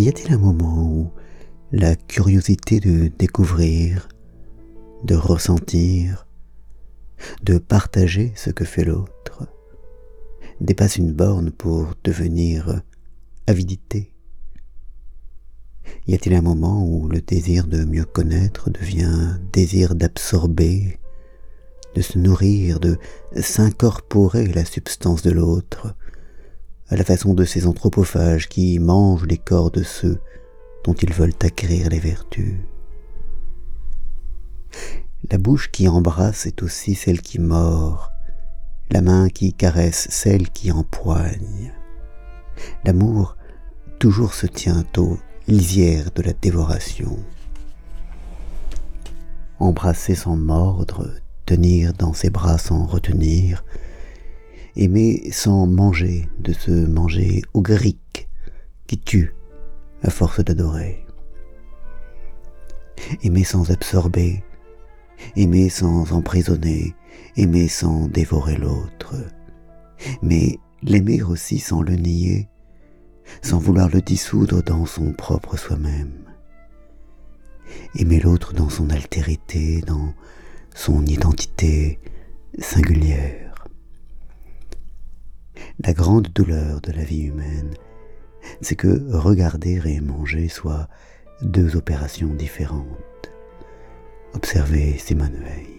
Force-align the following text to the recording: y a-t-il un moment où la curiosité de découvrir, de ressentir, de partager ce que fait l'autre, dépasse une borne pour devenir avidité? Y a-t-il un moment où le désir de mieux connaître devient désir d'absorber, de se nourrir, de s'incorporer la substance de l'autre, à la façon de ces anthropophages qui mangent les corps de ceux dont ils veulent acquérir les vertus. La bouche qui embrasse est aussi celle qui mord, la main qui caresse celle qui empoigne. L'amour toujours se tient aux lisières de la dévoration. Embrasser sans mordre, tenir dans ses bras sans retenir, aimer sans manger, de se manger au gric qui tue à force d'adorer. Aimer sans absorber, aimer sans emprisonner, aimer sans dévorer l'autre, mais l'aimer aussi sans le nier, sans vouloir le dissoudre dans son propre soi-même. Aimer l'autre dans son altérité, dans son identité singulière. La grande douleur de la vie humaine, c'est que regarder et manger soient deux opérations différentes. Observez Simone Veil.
y 0.00 0.08
a-t-il 0.08 0.32
un 0.32 0.38
moment 0.38 0.84
où 0.84 1.10
la 1.72 1.96
curiosité 1.96 2.80
de 2.80 3.08
découvrir, 3.18 4.08
de 5.04 5.14
ressentir, 5.14 6.26
de 7.42 7.58
partager 7.58 8.32
ce 8.36 8.50
que 8.50 8.64
fait 8.64 8.84
l'autre, 8.84 9.48
dépasse 10.60 10.96
une 10.96 11.12
borne 11.12 11.50
pour 11.50 11.94
devenir 12.04 12.82
avidité? 13.46 14.12
Y 16.06 16.14
a-t-il 16.14 16.34
un 16.34 16.42
moment 16.42 16.84
où 16.84 17.08
le 17.08 17.20
désir 17.20 17.66
de 17.66 17.84
mieux 17.84 18.04
connaître 18.04 18.70
devient 18.70 19.38
désir 19.52 19.94
d'absorber, 19.94 20.98
de 21.94 22.02
se 22.02 22.18
nourrir, 22.18 22.78
de 22.78 22.98
s'incorporer 23.40 24.46
la 24.46 24.64
substance 24.64 25.22
de 25.22 25.30
l'autre, 25.30 25.94
à 26.88 26.96
la 26.96 27.04
façon 27.04 27.34
de 27.34 27.44
ces 27.44 27.66
anthropophages 27.66 28.48
qui 28.48 28.78
mangent 28.78 29.26
les 29.26 29.38
corps 29.38 29.70
de 29.70 29.82
ceux 29.82 30.20
dont 30.84 30.94
ils 30.94 31.12
veulent 31.12 31.34
acquérir 31.42 31.88
les 31.90 31.98
vertus. 31.98 32.56
La 35.30 35.38
bouche 35.38 35.70
qui 35.70 35.88
embrasse 35.88 36.46
est 36.46 36.62
aussi 36.62 36.94
celle 36.94 37.20
qui 37.20 37.38
mord, 37.38 38.12
la 38.90 39.02
main 39.02 39.28
qui 39.28 39.52
caresse 39.52 40.08
celle 40.10 40.48
qui 40.50 40.72
empoigne. 40.72 41.74
L'amour 42.84 43.36
toujours 43.98 44.32
se 44.32 44.46
tient 44.46 44.84
aux 44.96 45.18
lisières 45.46 46.10
de 46.14 46.22
la 46.22 46.32
dévoration. 46.32 47.18
Embrasser 49.58 50.14
sans 50.14 50.36
mordre, 50.36 51.10
tenir 51.44 51.92
dans 51.92 52.14
ses 52.14 52.30
bras 52.30 52.58
sans 52.58 52.86
retenir, 52.86 53.64
aimer 54.78 55.28
sans 55.32 55.66
manger, 55.66 56.28
de 56.38 56.52
se 56.52 56.70
manger 56.70 57.42
au 57.52 57.62
gric 57.62 58.28
qui 58.86 58.98
tue 58.98 59.34
à 60.02 60.10
force 60.10 60.40
d'adorer. 60.42 61.04
Aimer 63.24 63.42
sans 63.42 63.72
absorber, 63.72 64.44
aimer 65.34 65.68
sans 65.68 66.12
emprisonner, 66.12 66.94
aimer 67.36 67.66
sans 67.66 68.06
dévorer 68.06 68.56
l'autre, 68.56 69.16
mais 70.22 70.58
l'aimer 70.82 71.22
aussi 71.22 71.58
sans 71.58 71.82
le 71.82 71.96
nier, 71.96 72.48
sans 73.42 73.58
vouloir 73.58 73.88
le 73.88 74.00
dissoudre 74.00 74.62
dans 74.62 74.86
son 74.86 75.12
propre 75.12 75.56
soi-même. 75.56 76.24
Aimer 77.96 78.20
l'autre 78.20 78.54
dans 78.54 78.68
son 78.68 78.90
altérité, 78.90 79.80
dans 79.80 80.14
son 80.72 81.04
identité 81.04 81.98
singulière. 82.60 83.37
La 85.84 85.92
grande 85.92 86.26
douleur 86.34 86.80
de 86.80 86.90
la 86.90 87.04
vie 87.04 87.22
humaine, 87.22 87.74
c'est 88.60 88.74
que 88.74 89.16
regarder 89.16 89.80
et 89.84 90.00
manger 90.00 90.48
soient 90.48 90.88
deux 91.40 91.76
opérations 91.76 92.34
différentes. 92.34 93.30
Observez 94.34 94.98
Simone 94.98 95.36
Veil. 95.40 95.77